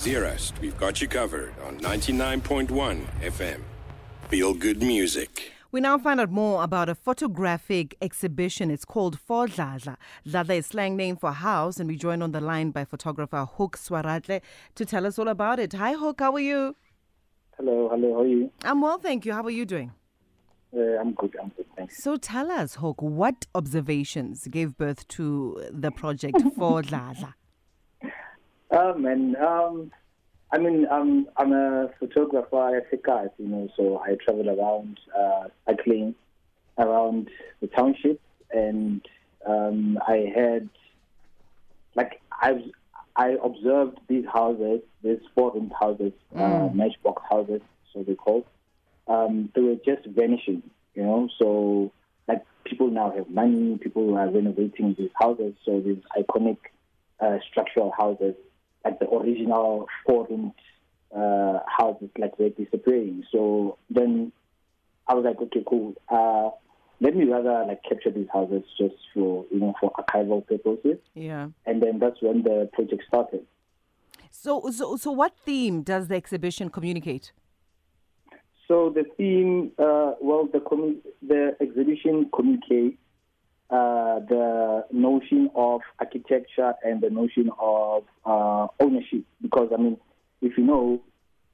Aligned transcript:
Zerast, 0.00 0.58
we've 0.62 0.78
got 0.78 1.02
you 1.02 1.08
covered 1.08 1.52
on 1.66 1.78
99.1 1.80 3.04
FM. 3.20 3.60
Feel 4.28 4.54
good 4.54 4.82
music. 4.82 5.52
We 5.72 5.82
now 5.82 5.98
find 5.98 6.18
out 6.18 6.30
more 6.30 6.64
about 6.64 6.88
a 6.88 6.94
photographic 6.94 7.96
exhibition. 8.00 8.70
It's 8.70 8.86
called 8.86 9.18
4Dladla. 9.28 9.98
Dladla 10.26 10.56
is 10.56 10.66
slang 10.68 10.96
name 10.96 11.16
for 11.18 11.32
house, 11.32 11.78
and 11.78 11.86
we 11.86 11.96
joined 11.96 12.22
on 12.22 12.32
the 12.32 12.40
line 12.40 12.70
by 12.70 12.86
photographer 12.86 13.44
Hoek 13.44 13.76
Swaratlhe 13.76 14.40
to 14.74 14.86
tell 14.86 15.04
us 15.04 15.18
all 15.18 15.28
about 15.28 15.58
it. 15.58 15.74
Hi, 15.74 15.92
Hoek. 15.92 16.20
How 16.20 16.32
are 16.32 16.40
you? 16.40 16.76
Hello, 17.58 17.90
hello. 17.90 18.14
How 18.14 18.20
are 18.22 18.26
you? 18.26 18.50
I'm 18.64 18.80
well, 18.80 18.96
thank 18.98 19.26
you. 19.26 19.34
How 19.34 19.42
are 19.42 19.50
you 19.50 19.66
doing? 19.66 19.92
Uh, 20.74 20.80
I'm 20.98 21.12
good. 21.12 21.36
I'm 21.42 21.50
good. 21.50 21.66
Thanks. 21.76 22.02
So 22.02 22.16
tell 22.16 22.50
us, 22.50 22.76
Hoek, 22.76 23.02
what 23.02 23.44
observations 23.54 24.48
gave 24.48 24.78
birth 24.78 25.06
to 25.08 25.62
the 25.70 25.90
project 25.90 26.38
4Dladla? 26.58 27.34
Um, 28.70 29.04
and 29.04 29.36
um, 29.36 29.90
I 30.52 30.58
mean, 30.58 30.86
um, 30.90 31.28
I'm 31.36 31.52
a 31.52 31.90
photographer 31.98 32.76
at 32.76 32.90
Sekat, 32.90 33.30
you 33.38 33.48
know, 33.48 33.68
so 33.76 33.98
I 33.98 34.16
travel 34.24 34.48
around 34.48 34.98
uh, 35.16 35.48
cycling 35.66 36.14
around 36.78 37.28
the 37.60 37.66
township, 37.68 38.20
and 38.52 39.04
um, 39.46 39.98
I 40.06 40.32
had 40.34 40.68
like 41.94 42.20
I've 42.40 42.62
I 43.16 43.36
observed 43.42 43.98
these 44.08 44.24
houses, 44.32 44.80
these 45.02 45.18
four-roomed 45.34 45.72
houses, 45.78 46.12
uh, 46.34 46.68
matchbox 46.72 47.22
houses, 47.28 47.60
so 47.92 48.02
they 48.02 48.14
called. 48.14 48.46
Um, 49.08 49.50
they 49.54 49.60
were 49.60 49.76
just 49.84 50.06
vanishing, 50.06 50.62
you 50.94 51.02
know. 51.02 51.28
So 51.38 51.92
like 52.28 52.44
people 52.64 52.88
now 52.90 53.12
have 53.16 53.28
money, 53.28 53.78
people 53.78 54.16
are 54.16 54.30
renovating 54.30 54.94
these 54.96 55.10
houses, 55.20 55.54
so 55.64 55.80
these 55.80 56.02
iconic 56.16 56.58
uh, 57.20 57.38
structural 57.50 57.92
houses, 57.96 58.34
like 58.84 58.98
the 58.98 59.08
original 59.08 59.86
four-roomed 60.06 60.52
uh, 61.14 61.58
houses, 61.66 62.08
like 62.18 62.36
they're 62.38 62.50
disappearing. 62.50 63.24
So 63.32 63.78
then 63.90 64.32
I 65.08 65.14
was 65.14 65.24
like, 65.24 65.40
okay, 65.40 65.62
cool. 65.68 65.94
Uh, 66.08 66.50
let 67.00 67.16
me 67.16 67.24
rather 67.24 67.64
like 67.66 67.82
capture 67.88 68.10
these 68.10 68.28
houses 68.32 68.62
just 68.78 68.94
for 69.14 69.44
you 69.50 69.58
know 69.58 69.74
for 69.80 69.90
archival 69.92 70.46
purposes, 70.46 70.98
Yeah. 71.14 71.48
and 71.66 71.82
then 71.82 71.98
that's 71.98 72.20
when 72.20 72.42
the 72.42 72.68
project 72.72 73.02
started. 73.08 73.46
So, 74.30 74.70
so, 74.70 74.96
so 74.96 75.10
what 75.10 75.32
theme 75.44 75.82
does 75.82 76.08
the 76.08 76.14
exhibition 76.14 76.68
communicate? 76.70 77.32
So 78.68 78.90
the 78.90 79.04
theme, 79.16 79.72
uh, 79.78 80.14
well, 80.20 80.46
the 80.46 80.58
commu- 80.60 81.00
the 81.26 81.56
exhibition 81.60 82.30
communicates 82.34 82.96
the 84.28 84.86
notion 84.92 85.50
of 85.54 85.80
architecture 85.98 86.74
and 86.84 87.00
the 87.00 87.10
notion 87.10 87.50
of 87.58 88.04
uh, 88.24 88.66
ownership. 88.80 89.24
Because 89.40 89.70
I 89.72 89.80
mean, 89.80 89.96
if 90.42 90.56
you 90.56 90.64
know, 90.64 91.02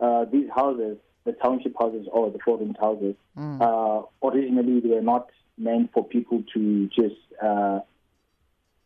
uh, 0.01 0.25
these 0.27 0.49
houses, 0.55 0.99
the 1.25 1.33
township 1.33 1.75
houses 1.79 2.07
or 2.13 2.31
the 2.31 2.39
foreign 2.45 2.75
houses, 2.81 3.15
uh, 3.61 4.03
originally 4.23 4.81
they 4.81 4.89
were 4.89 5.01
not 5.01 5.29
meant 5.59 5.93
for 5.93 6.05
people 6.05 6.43
to 6.55 6.87
just 6.89 7.17
uh, 7.43 7.81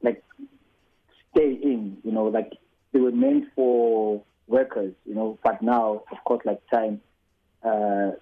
like 0.03 0.23
stay 1.33 1.53
in. 1.53 1.99
You 2.05 2.13
know, 2.13 2.25
like 2.25 2.53
they 2.93 3.01
were 3.01 3.13
meant 3.13 3.47
for 3.55 4.23
workers. 4.47 4.95
You 5.05 5.15
know, 5.15 5.39
but 5.43 5.63
now, 5.63 6.03
of 6.11 6.19
course, 6.25 6.41
like 6.45 6.61
time 6.73 7.01
uh, 7.63 8.13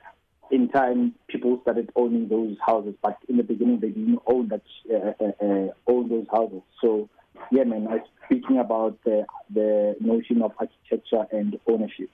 in 0.50 0.68
time, 0.68 1.14
people 1.28 1.58
started 1.62 1.90
owning 1.96 2.28
those 2.28 2.56
houses, 2.64 2.94
but 3.02 3.18
in 3.28 3.36
the 3.36 3.42
beginning, 3.42 3.80
they 3.80 3.88
didn't 3.88 4.20
own 4.26 4.48
that 4.48 4.62
uh, 4.92 5.24
uh, 5.24 5.44
uh, 5.44 5.68
own 5.86 6.08
those 6.08 6.26
houses. 6.30 6.62
So, 6.80 7.08
yeah, 7.50 7.64
man, 7.64 7.88
I'm 7.88 8.00
speaking 8.26 8.58
about 8.58 8.98
the 9.04 9.26
the 9.52 9.96
notion 10.00 10.42
of 10.42 10.52
architecture 10.58 11.26
and 11.32 11.58
ownership. 11.66 12.10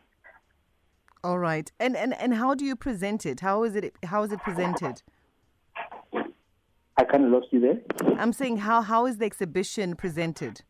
All 1.25 1.39
right. 1.39 1.73
And, 1.81 1.97
and, 1.97 2.13
and 2.21 2.35
how 2.35 2.55
do 2.55 2.67
you 2.67 2.77
present 2.77 3.25
it? 3.25 3.41
How 3.41 3.65
is 3.65 3.75
it, 3.75 3.97
how 4.05 4.25
is 4.25 4.31
it 4.31 4.41
presented? 4.41 5.03
I 6.13 7.05
kind 7.05 7.25
of 7.25 7.31
lost 7.31 7.47
you 7.51 7.61
there. 7.61 7.81
I'm 8.19 8.35
saying 8.35 8.59
how, 8.59 8.83
how 8.83 9.07
is 9.07 9.17
the 9.17 9.25
exhibition 9.25 9.97
presented? 9.97 10.61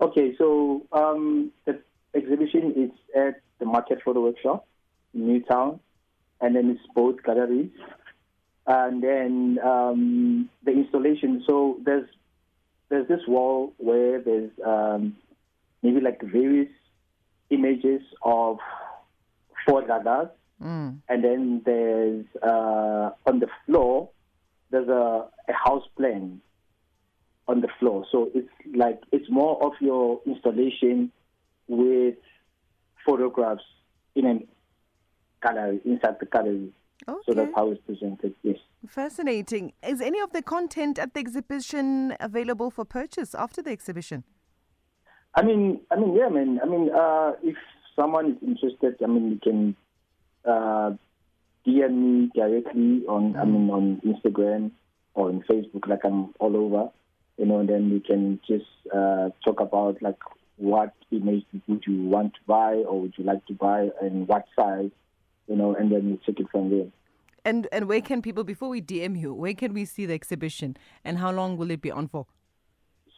Okay, 0.00 0.34
so 0.38 0.86
um, 0.92 1.52
the 1.66 1.78
exhibition 2.14 2.72
is 2.74 2.90
at 3.14 3.42
the 3.58 3.66
Market 3.66 3.98
Photo 4.02 4.22
Workshop 4.22 4.66
in 5.12 5.26
Newtown, 5.26 5.78
and 6.40 6.54
then 6.54 6.70
it's 6.70 6.86
both 6.94 7.22
galleries, 7.22 7.70
and 8.66 9.02
then 9.02 9.58
um, 9.64 10.50
the 10.64 10.72
installation. 10.72 11.42
So 11.46 11.78
there's 11.84 12.08
there's 12.88 13.08
this 13.08 13.20
wall 13.26 13.72
where 13.78 14.20
there's 14.20 14.50
um, 14.64 15.16
maybe 15.82 16.00
like 16.00 16.20
various 16.22 16.70
images 17.50 18.02
of 18.22 18.58
four 19.66 19.82
dadas, 19.82 20.30
Mm. 20.62 21.02
and 21.10 21.22
then 21.22 21.60
there's 21.66 22.24
uh, 22.42 23.10
on 23.26 23.40
the 23.40 23.48
floor 23.66 24.08
there's 24.70 24.88
a, 24.88 25.26
a 25.48 25.52
house 25.52 25.84
plan 25.98 26.40
on 27.46 27.60
the 27.60 27.68
floor. 27.78 28.06
So 28.10 28.30
it's 28.34 28.48
like 28.74 28.98
it's 29.12 29.28
more 29.30 29.62
of 29.62 29.72
your 29.82 30.22
installation 30.24 31.12
with 31.68 32.16
photographs 33.04 33.64
in 34.14 34.24
a 34.26 34.38
gallery 35.42 35.80
inside 35.84 36.16
the 36.20 36.26
gallery. 36.26 36.72
So 37.26 37.34
that's 37.34 37.52
how 37.54 37.70
it's 37.70 37.80
presented. 37.86 38.34
Yes. 38.42 38.56
Fascinating. 38.88 39.72
Is 39.86 40.00
any 40.00 40.18
of 40.20 40.32
the 40.32 40.42
content 40.42 40.98
at 40.98 41.14
the 41.14 41.20
exhibition 41.20 42.16
available 42.20 42.70
for 42.70 42.84
purchase 42.84 43.34
after 43.34 43.62
the 43.62 43.70
exhibition? 43.70 44.24
I 45.34 45.42
mean, 45.42 45.80
I 45.90 45.96
mean, 45.96 46.14
yeah, 46.16 46.28
man. 46.28 46.58
I 46.62 46.66
mean, 46.66 46.90
uh, 46.90 47.32
if 47.42 47.56
someone 47.94 48.32
is 48.32 48.36
interested, 48.42 48.96
I 49.02 49.06
mean, 49.06 49.30
you 49.32 49.38
can 49.38 49.76
uh, 50.44 50.92
DM 51.66 51.92
me 51.92 52.30
directly 52.34 53.04
on, 53.06 53.36
I 53.36 53.44
mean, 53.44 53.68
on 53.70 54.00
Instagram 54.04 54.70
or 55.14 55.28
on 55.28 55.44
Facebook. 55.48 55.86
Like 55.86 56.04
I'm 56.04 56.32
all 56.40 56.56
over, 56.56 56.90
you 57.36 57.46
know. 57.46 57.60
And 57.60 57.68
then 57.68 57.90
we 57.90 58.00
can 58.00 58.40
just 58.48 58.64
uh, 58.94 59.28
talk 59.44 59.60
about 59.60 60.00
like 60.00 60.18
what 60.56 60.94
image 61.10 61.44
would 61.68 61.84
you 61.86 62.04
want 62.04 62.32
to 62.34 62.40
buy 62.46 62.72
or 62.72 63.02
would 63.02 63.14
you 63.18 63.24
like 63.24 63.44
to 63.46 63.54
buy 63.54 63.90
and 64.00 64.26
what 64.26 64.46
size, 64.58 64.90
you 65.48 65.56
know. 65.56 65.74
And 65.74 65.90
then 65.90 66.10
we 66.10 66.20
take 66.26 66.40
it 66.40 66.48
from 66.50 66.70
there. 66.70 66.86
And 67.44 67.68
and 67.72 67.88
where 67.88 68.00
can 68.00 68.22
people 68.22 68.44
before 68.44 68.68
we 68.68 68.82
DM 68.82 69.18
you, 69.18 69.32
where 69.32 69.54
can 69.54 69.72
we 69.72 69.84
see 69.84 70.06
the 70.06 70.14
exhibition 70.14 70.76
and 71.04 71.18
how 71.18 71.30
long 71.30 71.56
will 71.56 71.70
it 71.70 71.80
be 71.80 71.90
on 71.90 72.08
for? 72.08 72.26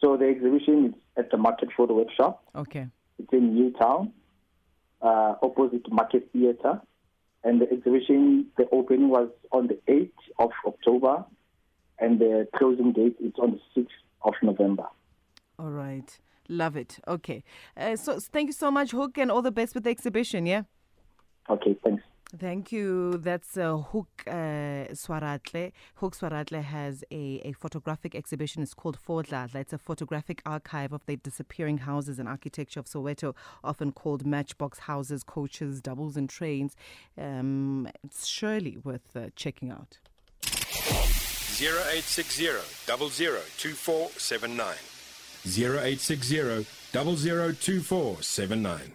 So 0.01 0.15
the 0.17 0.25
exhibition 0.25 0.85
is 0.85 0.93
at 1.17 1.31
the 1.31 1.37
Market 1.37 1.69
Photo 1.75 1.95
Workshop. 1.95 2.43
Okay. 2.55 2.87
It's 3.17 3.33
in 3.33 3.53
Newtown, 3.53 4.13
uh, 5.01 5.35
opposite 5.41 5.91
Market 5.91 6.29
Theatre. 6.31 6.81
And 7.43 7.61
the 7.61 7.71
exhibition, 7.71 8.47
the 8.57 8.67
opening 8.71 9.09
was 9.09 9.29
on 9.51 9.67
the 9.67 9.79
8th 9.87 10.11
of 10.39 10.51
October, 10.67 11.23
and 11.97 12.19
the 12.19 12.47
closing 12.55 12.91
date 12.91 13.15
is 13.21 13.31
on 13.39 13.51
the 13.51 13.81
6th 13.81 13.87
of 14.23 14.33
November. 14.43 14.83
All 15.57 15.71
right. 15.71 16.19
Love 16.49 16.75
it. 16.75 16.99
Okay. 17.07 17.43
Uh, 17.77 17.95
so 17.95 18.19
thank 18.19 18.47
you 18.47 18.53
so 18.53 18.69
much, 18.71 18.91
Hoek, 18.91 19.17
and 19.17 19.31
all 19.31 19.41
the 19.41 19.51
best 19.51 19.73
with 19.73 19.85
the 19.85 19.89
exhibition, 19.89 20.45
yeah? 20.45 20.63
Okay, 21.49 21.77
thanks. 21.83 22.03
Thank 22.37 22.71
you. 22.71 23.17
That's 23.17 23.57
uh, 23.57 23.77
Hoek 23.77 24.23
uh, 24.27 24.93
Swaratlhe. 24.93 25.71
Hoek 25.95 26.15
Swaratlhe 26.15 26.61
has 26.61 27.03
a, 27.09 27.41
a 27.43 27.53
photographic 27.53 28.13
exhibition. 28.13 28.61
It's 28.61 28.75
called 28.75 28.99
4Dladla. 29.01 29.55
It's 29.55 29.73
a 29.73 29.79
photographic 29.79 30.43
archive 30.45 30.93
of 30.93 31.03
the 31.07 31.15
disappearing 31.15 31.79
houses 31.79 32.19
and 32.19 32.29
architecture 32.29 32.79
of 32.79 32.85
Soweto, 32.85 33.33
often 33.63 33.91
called 33.91 34.27
matchbox 34.27 34.77
houses, 34.79 35.23
coaches, 35.23 35.81
doubles, 35.81 36.17
and 36.17 36.29
trains. 36.29 36.75
Um, 37.17 37.89
it's 38.03 38.27
surely 38.27 38.77
worth 38.77 39.15
uh, 39.15 39.29
checking 39.35 39.71
out. 39.71 39.97
0860 40.43 42.45
002479. 42.85 44.75
0860 45.45 46.67
002479. 46.91 48.93